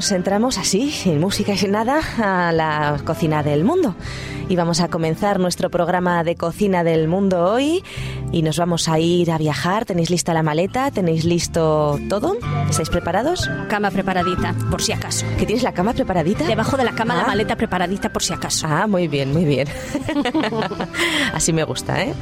[0.00, 3.94] amigos, entramos así, sin música y sin nada, a la cocina del mundo.
[4.48, 7.84] Y vamos a comenzar nuestro programa de cocina del mundo hoy.
[8.32, 9.84] Y nos vamos a ir a viajar.
[9.84, 10.90] ¿Tenéis lista la maleta?
[10.92, 12.36] ¿Tenéis listo todo?
[12.68, 13.50] ¿Estáis preparados?
[13.68, 15.26] Cama preparadita, por si acaso.
[15.36, 16.44] ¿Que tienes la cama preparadita?
[16.44, 17.26] Debajo de la cama la Ah.
[17.26, 18.68] maleta preparadita, por si acaso.
[18.70, 19.66] Ah, muy bien, muy bien.
[21.34, 22.14] Así me gusta, ¿eh?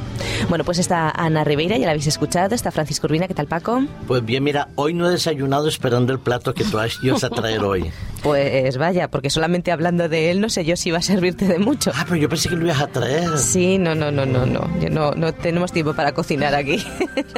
[0.49, 2.55] Bueno, pues está Ana Ribeira, ya la habéis escuchado.
[2.55, 3.83] Está Francisco Urbina, ¿qué tal, Paco?
[4.07, 7.29] Pues bien, mira, hoy no he desayunado esperando el plato que tú has ibas a
[7.29, 7.91] traer hoy.
[8.23, 11.59] Pues vaya, porque solamente hablando de él no sé yo si va a servirte de
[11.59, 11.91] mucho.
[11.95, 13.37] Ah, pero yo pensé que lo ibas a traer.
[13.37, 14.69] Sí, no, no, no, no, no.
[14.81, 16.83] Yo no, no tenemos tiempo para cocinar aquí.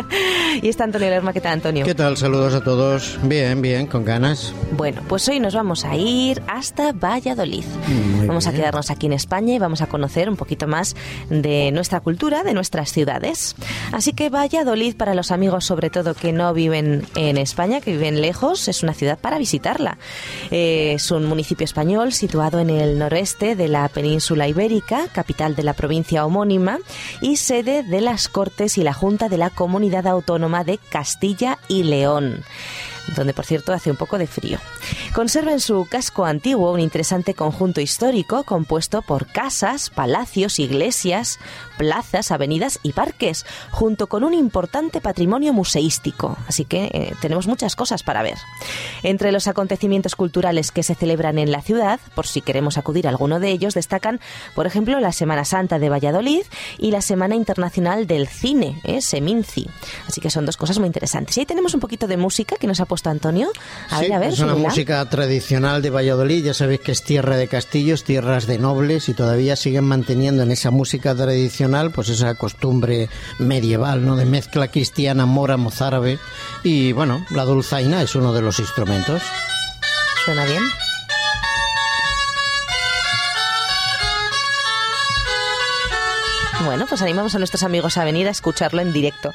[0.61, 1.85] y está Antonio Lerma, ¿qué tal, Antonio?
[1.85, 2.17] ¿Qué tal?
[2.17, 3.19] Saludos a todos.
[3.23, 4.53] Bien, bien, con ganas.
[4.71, 7.65] Bueno, pues hoy nos vamos a ir hasta Valladolid.
[7.87, 10.95] Muy vamos a quedarnos aquí en España y vamos a conocer un poquito más
[11.29, 13.55] de nuestra cultura, de nuestras ciudades.
[13.91, 18.21] Así que Valladolid, para los amigos sobre todo que no viven en España, que viven
[18.21, 19.97] lejos, es una ciudad para visitarla.
[20.49, 25.63] Eh, es un municipio español situado en el noroeste de la península ibérica, capital de
[25.63, 26.79] la provincia homónima
[27.21, 31.83] y sede de las Cortes y la Junta de la Comunidad Autónoma de Castilla y
[31.83, 32.43] León
[33.15, 34.59] donde por cierto hace un poco de frío.
[35.13, 41.39] Conserva en su casco antiguo un interesante conjunto histórico compuesto por casas, palacios, iglesias,
[41.77, 46.37] plazas, avenidas y parques, junto con un importante patrimonio museístico.
[46.47, 48.37] Así que eh, tenemos muchas cosas para ver.
[49.03, 53.09] Entre los acontecimientos culturales que se celebran en la ciudad, por si queremos acudir a
[53.09, 54.19] alguno de ellos, destacan,
[54.55, 56.43] por ejemplo, la Semana Santa de Valladolid
[56.77, 59.01] y la Semana Internacional del Cine, ¿eh?
[59.01, 59.67] Seminci.
[60.07, 61.35] Así que son dos cosas muy interesantes.
[61.37, 63.49] Y ahí tenemos un poquito de música que nos ha puesto Antonio.
[63.89, 64.29] A Sí, ver, a ver.
[64.33, 66.43] es una música tradicional de Valladolid.
[66.45, 70.51] Ya sabéis que es tierra de castillos, tierras de nobles y todavía siguen manteniendo en
[70.51, 74.15] esa música tradicional pues esa costumbre medieval, ¿no?
[74.15, 76.19] De mezcla cristiana, mora, mozárabe.
[76.63, 79.21] Y bueno, la dulzaina es uno de los instrumentos.
[80.25, 80.61] Suena bien.
[86.65, 89.33] Bueno, pues animamos a nuestros amigos a venir a escucharlo en directo.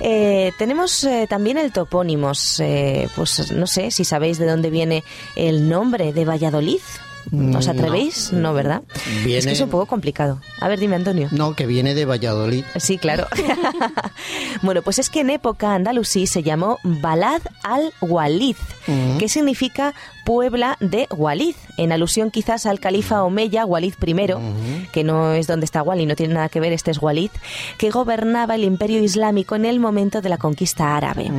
[0.00, 2.60] Eh, tenemos eh, también el topónimos.
[2.60, 5.04] eh, pues no sé si sabéis de dónde viene
[5.36, 6.80] el nombre de Valladolid.
[7.26, 8.32] ¿Os Mm, atrevéis?
[8.32, 8.82] No, ¿verdad?
[9.26, 10.40] Es que es un poco complicado.
[10.60, 11.28] A ver, dime, Antonio.
[11.32, 12.64] No, que viene de Valladolid.
[12.76, 13.26] Sí, claro.
[14.62, 18.56] bueno, pues es que en época andalusí se llamó Balad al-Walid,
[19.18, 24.16] que significa Puebla de Walid, en alusión quizás al califa omeya Walid I,
[24.92, 27.30] que no es donde está Walid, no tiene nada que ver, este es Walid,
[27.78, 31.30] que gobernaba el imperio islámico en el momento de la conquista árabe.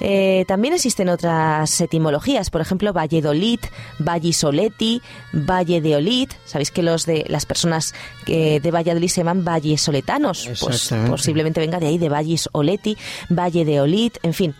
[0.00, 3.60] Eh, también existen otras etimologías, por ejemplo, Valledolid,
[3.98, 5.02] Vallisoleti,
[5.32, 6.30] Valle de Olid.
[6.44, 11.80] Sabéis que los de las personas que de Valladolid se llaman vallesoletanos, pues posiblemente venga
[11.80, 12.96] de ahí, de Vallis Oleti,
[13.30, 14.54] Valle de Olid, en fin,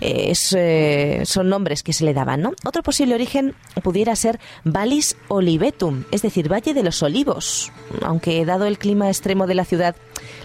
[0.00, 2.52] eh, es, eh, son nombres que se le daban, ¿no?
[2.64, 8.66] Otro posible origen pudiera ser Vallis Olivetum, es decir, Valle de los Olivos, aunque dado
[8.66, 9.96] el clima extremo de la ciudad,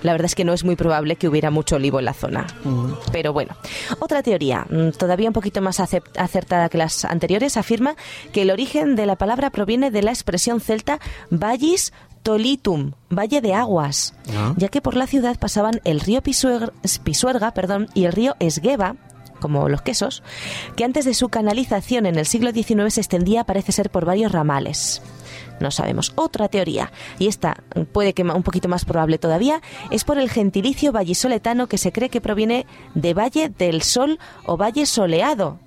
[0.03, 2.47] la verdad es que no es muy probable que hubiera mucho olivo en la zona.
[3.12, 3.56] Pero bueno,
[4.00, 7.96] otra teoría, mm, todavía un poquito más acertada que las anteriores, afirma
[8.31, 11.00] que el origen de la palabra proviene de la expresión celta
[11.30, 11.94] Vallis
[12.24, 14.53] Tolitum, Valle de Aguas, Ah.
[14.57, 16.72] ya que por la ciudad pasaban el río Pisuer-
[17.03, 18.96] Pisuerga perdón, y el río Esgueva,
[19.40, 20.24] como los quesos,
[20.75, 24.31] que antes de su canalización en el siglo XIX se extendía, parece ser, por varios
[24.31, 25.02] ramales.
[25.59, 26.13] No sabemos.
[26.16, 30.91] Otra teoría, y esta puede que un poquito más probable todavía, es por el gentilicio
[30.91, 35.59] vallisoletano que se cree que proviene de Valle del Sol o Valle Soleado.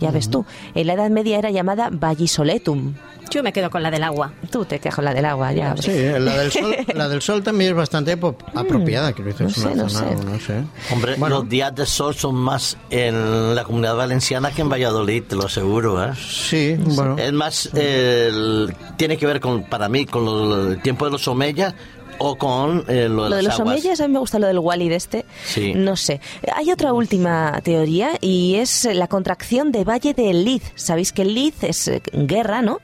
[0.00, 0.44] Ya ves tú,
[0.74, 2.94] en la Edad Media era llamada Vallisoletum.
[3.30, 4.32] Yo me quedo con la del agua.
[4.50, 5.74] Tú te quejas con la del agua, ya.
[5.78, 9.40] Sí, la del sol, la del sol también es bastante po- apropiada, creo que es
[9.40, 10.04] no una sé, zona, no sé.
[10.26, 10.92] no sé.
[10.92, 11.36] Hombre, Bueno.
[11.40, 15.46] los días de sol son más en la comunidad valenciana que en Valladolid, te lo
[15.46, 16.12] aseguro, ¿eh?
[16.16, 17.16] Sí, bueno.
[17.18, 21.26] Es más, el- tiene que ver con, para mí, con lo- el tiempo de los
[21.26, 21.74] omeyas
[22.18, 24.58] o con eh, lo de Lo de los omeyas, a mí me gusta lo del
[24.58, 25.24] Wally de este.
[25.46, 25.72] Sí.
[25.74, 26.20] No sé.
[26.54, 30.62] Hay otra última teoría y es la contracción de Valle del Lid.
[30.74, 32.78] Sabéis que el Lid es eh, guerra, ¿no?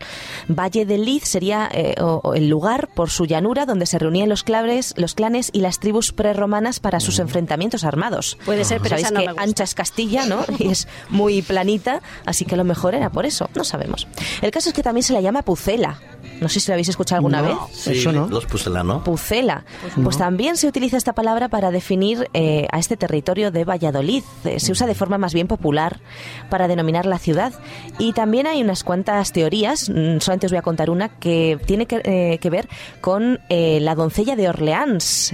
[0.49, 4.29] Valle del Lid sería eh, o- o el lugar por su llanura donde se reunían
[4.29, 8.39] los claves, los clanes y las tribus prerromanas para sus enfrentamientos armados.
[8.45, 9.43] Puede ser, pero Sabéis esa no que me gusta.
[9.43, 10.45] ancha es Castilla, ¿no?
[10.59, 13.49] Y es muy planita, así que a lo mejor era por eso.
[13.55, 14.07] No sabemos.
[14.43, 16.01] El caso es que también se la llama Pucela.
[16.41, 17.49] No sé si lo habéis escuchado alguna No.
[17.49, 17.77] vez.
[17.77, 18.27] Sí, Eso no.
[18.29, 19.03] los puselanos.
[19.03, 19.65] Pucela.
[20.03, 24.23] Pues también se utiliza esta palabra para definir eh, a este territorio de Valladolid.
[24.45, 26.01] Eh, se usa de forma más bien popular
[26.49, 27.53] para denominar la ciudad.
[27.99, 31.87] Y también hay unas cuantas teorías, mm, solamente os voy a contar una, que tiene
[31.87, 32.69] que, eh, que ver
[33.01, 35.33] con eh, la doncella de Orleans,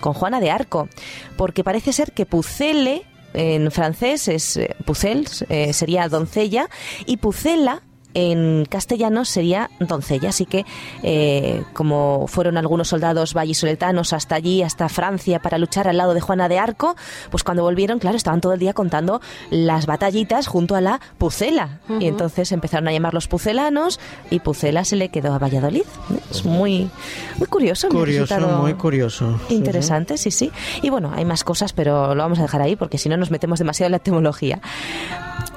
[0.00, 0.88] con Juana de Arco.
[1.36, 3.02] Porque parece ser que Pucele
[3.34, 6.68] en francés es eh, pucelle, eh, sería doncella,
[7.04, 7.82] y pucela
[8.14, 10.30] en castellano sería doncella.
[10.30, 10.64] Así que,
[11.02, 16.20] eh, como fueron algunos soldados vallisoletanos hasta allí, hasta Francia, para luchar al lado de
[16.20, 16.96] Juana de Arco,
[17.30, 19.20] pues cuando volvieron, claro, estaban todo el día contando
[19.50, 21.80] las batallitas junto a la Pucela.
[22.00, 24.00] Y entonces empezaron a llamar los pucelanos
[24.30, 25.84] y Pucela se le quedó a Valladolid.
[26.30, 26.90] Es muy,
[27.38, 27.88] muy curioso.
[27.88, 29.40] Curioso, muy curioso.
[29.48, 30.50] Sí, Interesante, sí, sí.
[30.82, 33.30] Y bueno, hay más cosas, pero lo vamos a dejar ahí porque si no nos
[33.30, 34.60] metemos demasiado en la etimología.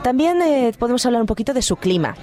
[0.04, 2.16] También eh, podemos hablar un poquito de su clima.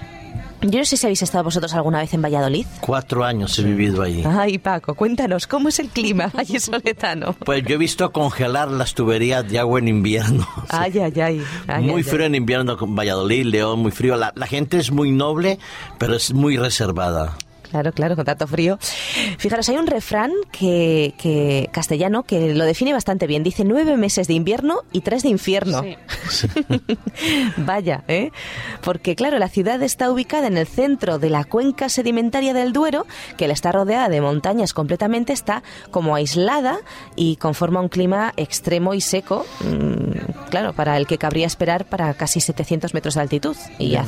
[0.66, 2.66] Yo no sé si habéis estado vosotros alguna vez en Valladolid.
[2.81, 4.25] Cuatro años he vivido ahí.
[4.26, 7.34] Ay, Paco, cuéntanos, ¿cómo es el clima allí soletano?
[7.44, 10.49] Pues yo he visto congelar las tuberías de agua en invierno.
[10.70, 11.43] Ay, ay, ay.
[11.66, 12.26] ay, muy ay, frío ay.
[12.26, 14.16] en invierno con Valladolid, León, muy frío.
[14.16, 15.58] La, la gente es muy noble,
[15.99, 17.37] pero es muy reservada.
[17.75, 18.79] Claro, claro, con tanto frío.
[19.37, 23.43] Fijaros, hay un refrán que, que castellano que lo define bastante bien.
[23.43, 25.82] Dice nueve meses de invierno y tres de infierno.
[26.31, 26.47] Sí.
[27.56, 28.31] Vaya, ¿eh?
[28.81, 33.06] Porque claro, la ciudad está ubicada en el centro de la cuenca sedimentaria del Duero,
[33.37, 36.79] que la está rodeada de montañas completamente, está como aislada
[37.17, 42.15] y conforma un clima extremo y seco, mm, claro, para el que cabría esperar para
[42.15, 43.56] casi 700 metros de altitud.
[43.81, 44.06] Y a-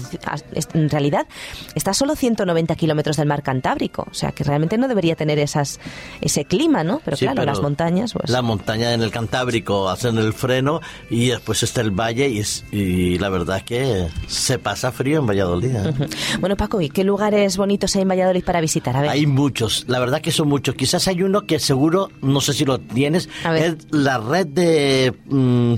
[0.55, 1.27] es- en realidad
[1.75, 5.41] está a solo 190 kilómetros del mar Cantábrico, o sea que realmente no debería tener
[5.41, 5.81] esas,
[6.21, 7.01] ese clima, ¿no?
[7.05, 8.31] Pero Sí, claro, pero las montañas, pues...
[8.31, 12.65] La montaña en el Cantábrico hacen el freno y después está el valle y, es,
[12.71, 15.75] y la verdad que se pasa frío en Valladolid.
[15.75, 15.93] ¿eh?
[16.39, 18.97] Bueno, Paco, ¿y qué lugares bonitos hay en Valladolid para visitar?
[18.97, 19.11] A ver.
[19.11, 20.77] Hay muchos, la verdad que son muchos.
[20.77, 25.75] Quizás hay uno que seguro, no sé si lo tienes, es la red de mm,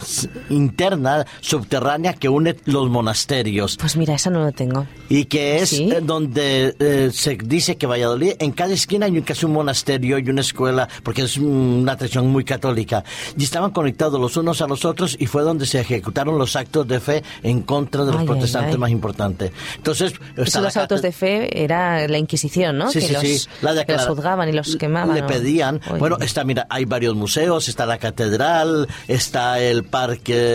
[0.59, 3.77] interna, subterránea que une los monasterios.
[3.79, 4.87] Pues mira, eso no lo tengo.
[5.09, 5.91] Y que es ¿Sí?
[5.91, 10.19] eh, donde eh, se dice que Valladolid, en cada esquina hay un- casi un monasterio
[10.19, 13.05] y una escuela, porque es una tradición muy católica.
[13.37, 16.87] Y estaban conectados los unos a los otros y fue donde se ejecutaron los actos
[16.87, 18.79] de fe en contra de los Ay, ay, protestantes ay.
[18.79, 19.53] más importantes.
[19.77, 22.91] Entonces, Eso la los cate- de fe era la Inquisición, ¿no?
[22.91, 23.49] Sí, que, sí, los, sí.
[23.63, 25.15] La que los juzgaban y los quemaban.
[25.15, 25.27] Le ¿no?
[25.29, 25.81] pedían.
[25.91, 25.99] Oye.
[26.01, 30.48] Bueno, está, mira, hay varios museos, está la catedral, está el parque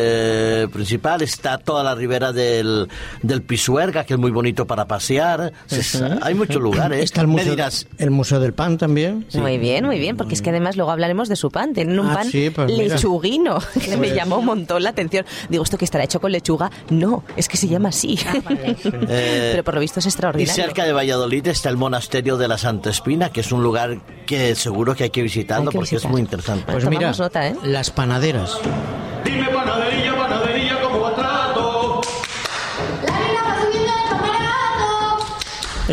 [0.71, 2.87] principal, está toda la ribera del,
[3.21, 5.53] del Pisuerga, que es muy bonito para pasear.
[6.21, 7.03] Hay muchos lugares.
[7.03, 9.25] Está el museo, dirás, el museo del Pan también.
[9.33, 11.73] Muy bien, muy bien, porque es que además luego hablaremos de su pan.
[11.73, 12.95] Tienen un Ah, pan sí, pues mira.
[12.95, 15.25] lechuguino, que me llamó un montón la atención.
[15.49, 16.69] Digo, ¿esto que estará hecho con lechuga?
[16.89, 18.17] No, es que se llama así.
[18.49, 18.75] Eh,
[19.51, 20.53] Pero por lo visto es y extraordinario.
[20.63, 24.55] cerca de Valladolid está el monasterio de la Santa Espina, que es un lugar que
[24.55, 26.09] seguro que hay que visitarlo Hay que porque visitar.
[26.09, 26.65] es muy interesante.
[26.71, 27.55] Pues Tomamos mira, nota, ¿eh?
[27.63, 28.57] las panaderas.
[29.33, 30.13] Dime panadería,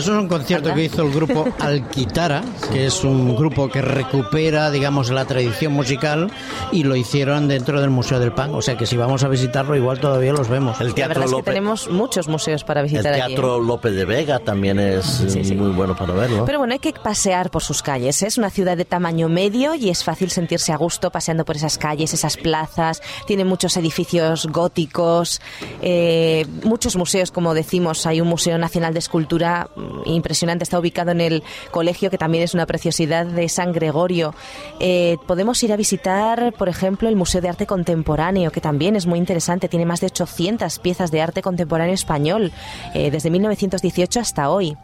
[0.01, 2.43] Eso es un concierto que hizo el grupo Alquitara,
[2.73, 6.31] que es un grupo que recupera, digamos, la tradición musical
[6.73, 8.55] y lo hicieron dentro del Museo del Pan.
[8.55, 10.81] O sea que si vamos a visitarlo, igual todavía los vemos.
[10.81, 11.55] El La Teatro verdad es que López.
[11.55, 13.21] tenemos muchos museos para El visitar allí.
[13.21, 13.27] ¿eh?
[13.27, 15.55] Teatro López de Vega también es Sí, eh, sí.
[15.55, 16.45] muy bueno para verlo.
[16.47, 18.23] Pero bueno, hay que pasear por sus calles.
[18.23, 18.27] ¿eh?
[18.27, 21.77] Es una ciudad de tamaño medio y es fácil sentirse a gusto paseando por esas
[21.79, 23.03] calles, esas plazas.
[23.27, 25.41] Tiene muchos edificios góticos,
[25.83, 28.07] eh, muchos museos, como decimos.
[28.07, 29.69] Hay un Museo Nacional de Escultura
[30.05, 30.65] impresionante.
[30.65, 34.35] Está ubicado en el colegio, que también es una preciosidad de San Gregorio.
[34.79, 39.07] Eh, podemos ir a visitar, por ejemplo, el Museo de Arte Contemporáneo, que también es
[39.07, 39.69] muy interesante.
[39.69, 42.53] Tiene más de 800 piezas de arte contemporáneo español,
[42.95, 44.77] eh, desde 1918 hasta hoy.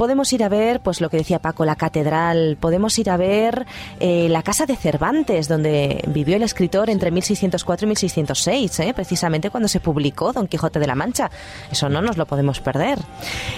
[0.00, 2.56] Podemos ir a ver, pues lo que decía Paco, la catedral.
[2.58, 3.66] Podemos ir a ver
[3.98, 8.94] eh, la casa de Cervantes, donde vivió el escritor entre 1604 y 1606, ¿eh?
[8.94, 11.30] precisamente cuando se publicó Don Quijote de la Mancha.
[11.70, 12.98] Eso no nos lo podemos perder.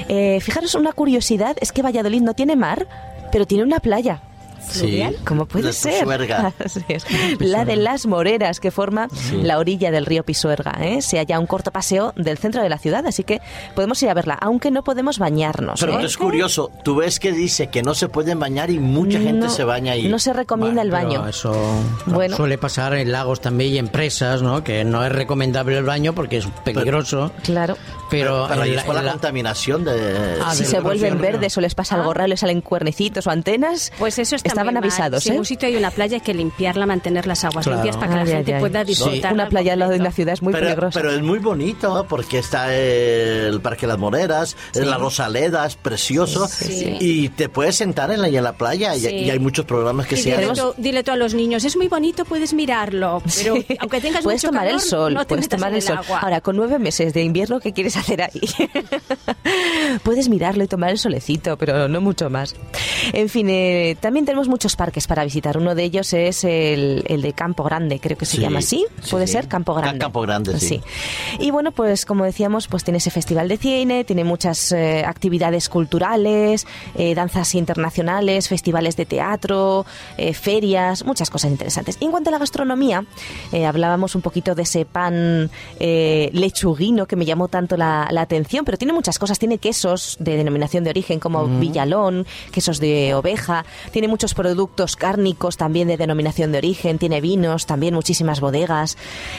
[0.08, 2.88] Eh, fijaros, una curiosidad es que Valladolid no tiene mar,
[3.30, 4.20] pero tiene una playa.
[4.71, 5.02] Sí.
[5.26, 6.00] ¿Cómo puede La ser?
[6.00, 6.52] Pisuerga.
[6.64, 7.04] Así es.
[7.40, 10.73] La de las Moreras, que forma la orilla del río Pisuerga.
[10.81, 11.02] ¿eh?
[11.02, 13.40] Se halla a un corto paseo del centro de la ciudad, así que
[13.75, 15.81] podemos ir a verla, aunque no podemos bañarnos.
[15.81, 16.04] Pero ¿eh?
[16.04, 19.50] es curioso, tú ves que dice que no se pueden bañar y mucha gente No-
[19.50, 20.09] se baña ahí.
[20.09, 21.26] No se recomienda el baño.
[21.28, 21.52] Eso
[22.07, 22.37] Bueno.
[22.37, 24.62] suele pasar en lagos también y en presas, ¿no?
[24.64, 27.33] Que no es recomendable el baño porque es peligroso.
[27.42, 27.76] Claro.
[28.12, 30.38] Pero, Pero en es por la, en la- contaminación de...
[30.45, 33.92] Ah, si se vuelven verdes o les pasa algo raro, les salen cuernecitos o antenas,
[33.99, 35.23] Pues eso está estaban avisados.
[35.25, 35.38] Si en ¿eh?
[35.38, 37.78] un sitio hay una playa hay que limpiarla, mantener las aguas Claro.
[37.83, 38.61] limpias para que Ay, la ay, gente ay.
[38.61, 38.87] pueda Sí.
[38.88, 39.33] disfrutar.
[39.33, 41.00] Una playa al lado de una ciudad es muy pero, peligrosa.
[41.00, 42.04] pero es muy bonito, ¿no?
[42.07, 46.97] porque está el Parque Las Moreras, la Rosaleda, es precioso, Sí.
[47.00, 49.09] y te puedes sentar en la, en la playa, y- Sí.
[49.09, 50.54] y, hay muchos programas que Y se hacen.
[50.76, 54.49] dile tú a los niños, es muy bonito, puedes mirarlo, pero aunque tengas puedes mucho
[54.50, 55.99] tomar el calor, sol, no te puedes tomar en el sol.
[56.21, 58.40] Ahora, con nueve meses de invierno, ¿qué quieres hacer ahí?
[60.02, 62.54] puedes mirarlo y tomar el solecito, pero no mucho más.
[63.12, 65.56] En fin, eh, también tenemos muchos parques para visitar.
[65.59, 68.87] Uno de ellos es el, el de Campo Grande, creo que se Sí, llama así.
[69.00, 69.35] sí, ¿Puede sí.
[69.35, 69.49] ser?
[69.49, 69.99] Campo Grande.
[69.99, 70.80] Campo Grande, sí.
[71.38, 75.68] Y bueno, pues como decíamos, pues tiene ese festival de cine, tiene muchas eh, actividades
[75.68, 79.85] culturales, eh, danzas internacionales, festivales de teatro,
[80.16, 81.97] eh, ferias, muchas cosas interesantes.
[82.00, 83.04] Y en cuanto a la gastronomía,
[83.52, 88.22] eh, hablábamos un poquito de ese pan eh, lechuguino que me llamó tanto la, la
[88.22, 89.38] atención, pero tiene muchas cosas.
[89.38, 95.56] Tiene quesos de denominación de origen como Villalón, quesos de oveja, tiene muchos productos cárnicos
[95.56, 98.96] también de denominación de origen, tiene vinos, también muchísimas bodegas,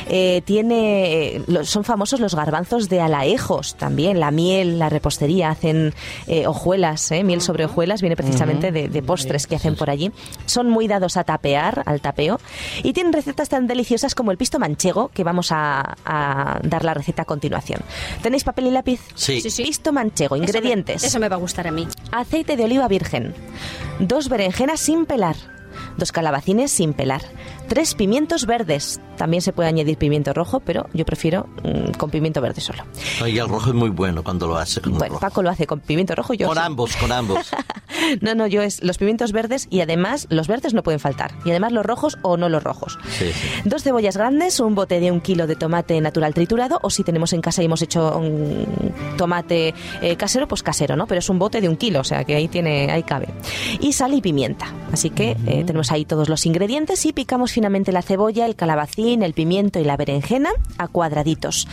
[0.07, 5.93] eh, tiene, eh, son famosos los garbanzos de Alaejos también, la miel, la repostería, hacen
[6.27, 10.11] eh, hojuelas, eh, miel sobre hojuelas, viene precisamente de, de postres que hacen por allí.
[10.45, 12.39] Son muy dados a tapear, al tapeo,
[12.83, 16.93] y tienen recetas tan deliciosas como el pisto manchego, que vamos a, a dar la
[16.93, 17.81] receta a continuación.
[18.21, 18.99] ¿Tenéis papel y lápiz?
[19.15, 19.41] Sí.
[19.41, 19.63] Sí, sí.
[19.63, 21.03] Pisto manchego, Eso me- ingredientes.
[21.03, 21.87] Eso me va a gustar a mí.
[22.11, 23.33] Aceite de oliva virgen,
[23.99, 25.35] dos berenjenas sin pelar,
[25.97, 27.21] dos calabacines sin pelar,
[27.73, 29.01] tres pimientos verdes.
[29.17, 32.83] También se puede añadir pimiento rojo, pero yo prefiero mm, con pimiento verde solo.
[33.25, 35.17] Y el rojo es muy bueno cuando lo hace con Bueno.
[35.19, 36.63] Paco lo hace con pimiento rojo, yo Con sí.
[36.63, 37.49] ambos, con ambos.
[38.21, 41.31] No, no, yo es los pimientos verdes y además los verdes no pueden faltar.
[41.45, 42.97] Y además los rojos o no los rojos.
[43.07, 43.47] Sí, sí.
[43.65, 47.33] Dos cebollas grandes, un bote de un kilo de tomate natural triturado, o si tenemos
[47.33, 48.65] en casa y hemos hecho un
[49.15, 51.05] tomate eh, casero, pues casero, ¿no?
[51.07, 53.29] Pero es un bote de un kilo, o sea que ahí tiene, ahí cabe.
[53.79, 54.73] Y sal y pimienta.
[54.91, 59.33] Así que eh, tenemos ahí todos los ingredientes y picamos la cebolla, el calabacín, el
[59.33, 61.67] pimiento y la berenjena a cuadraditos.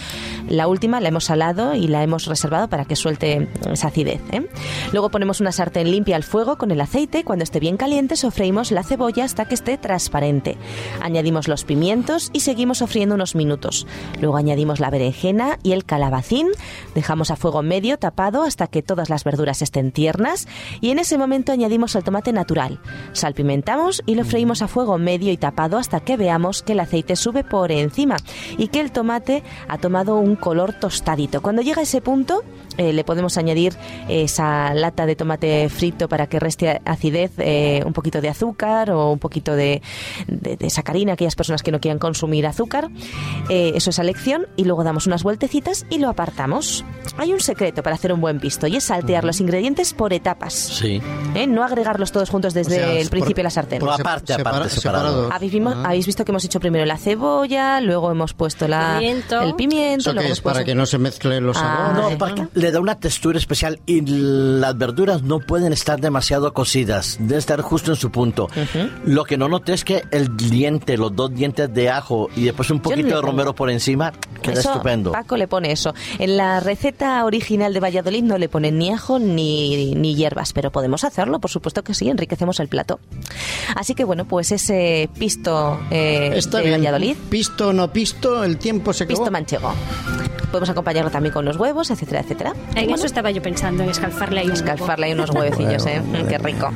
[0.49, 4.21] La última la hemos salado y la hemos reservado para que suelte esa acidez.
[4.33, 4.49] ¿eh?
[4.93, 7.25] Luego ponemos una sartén limpia al fuego con el aceite.
[7.25, 10.57] Cuando esté bien caliente, sofreímos la cebolla hasta que esté transparente.
[11.01, 13.87] Añadimos los pimientos y seguimos sofriendo unos minutos.
[14.21, 16.49] Luego añadimos la berenjena y el calabacín.
[16.95, 20.49] Dejamos a fuego medio tapado hasta que todas las verduras estén tiernas.
[20.81, 22.81] Y en ese momento añadimos el tomate natural.
[23.13, 27.17] Salpimentamos y lo freímos a fuego medio y tapado hasta que veamos que el aceite
[27.17, 28.17] sube por encima
[28.57, 31.43] y que el tomate ha tomado un color tostadito.
[31.43, 32.43] Cuando llega a ese punto,
[32.81, 33.75] eh, le podemos añadir
[34.09, 39.13] esa lata de tomate frito para que reste acidez, eh, un poquito de azúcar o
[39.13, 39.83] un poquito de,
[40.27, 42.89] de, de sacarina, aquellas personas que no quieran consumir azúcar.
[43.49, 46.85] Eh, eso es a elección y luego damos unas vueltecitas y lo apartamos.
[47.19, 50.55] Hay un secreto para hacer un buen pisto y es saltear los ingredientes por etapas.
[50.55, 51.01] Sí.
[51.35, 51.47] ¿eh?
[51.47, 53.79] No agregarlos todos juntos desde O sea, el principio de la sartén.
[53.81, 54.69] por- aparte, aparte, separado.
[54.69, 55.33] separados.
[55.33, 55.83] Habéis, vimo- Ah.
[55.87, 59.41] habéis visto que hemos hecho primero la cebolla, luego hemos puesto la, Pimiento.
[59.43, 60.15] el pimiento.
[60.15, 62.13] Para puesto- que no se mezclen los Ah, sabores.
[62.13, 66.55] No, para que le da una textura especial y las verduras no pueden estar demasiado
[66.55, 68.49] cocidas, deben estar justo en su punto.
[69.05, 72.71] Lo que no noté es que el diente, los dos dientes de ajo y después
[72.71, 75.11] un no poquito le de romero por encima, queda Eso, estupendo.
[75.11, 75.95] Paco le pone eso.
[76.21, 80.71] En la receta original de Valladolid no le ponen ni ajo ni, ni hierbas, pero
[80.71, 83.01] podemos hacerlo, por supuesto que sí, enriquecemos el plato.
[83.75, 86.81] Así que bueno, pues ese pisto eh, Está de bien.
[86.81, 89.19] Valladolid, Pisto o no pisto, el tiempo se acabó.
[89.19, 89.75] pisto manchego.
[90.51, 92.53] Podemos acompañarlo también con los huevos, etcétera, etcétera.
[92.71, 96.03] En Bueno, eso estaba yo pensando, en escalfarle ahí un escalfarle ahí unos huevecillos, ¿eh?
[96.05, 96.71] Bueno, Qué rico.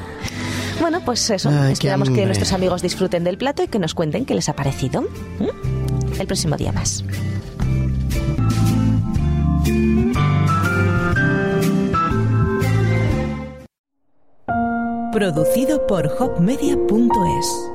[0.80, 1.50] Bueno, pues eso.
[1.50, 4.54] Ay, Esperamos que nuestros amigos disfruten del plato y que nos cuenten qué les ha
[4.54, 5.02] parecido.
[5.02, 6.20] ¿Mm?
[6.20, 7.04] El próximo día más.
[15.12, 17.70] Producido por hopmedia.es